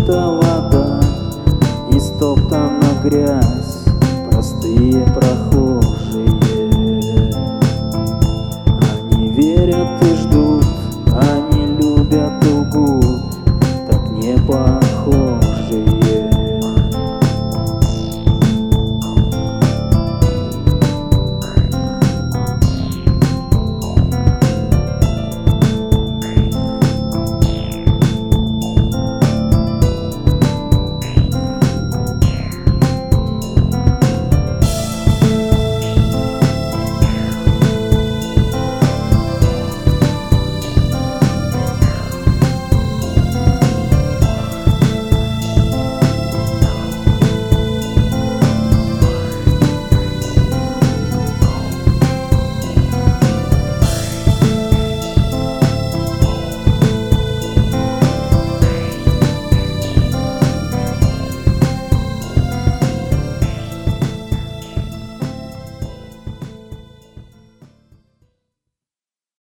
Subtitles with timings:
[0.00, 0.49] 的我。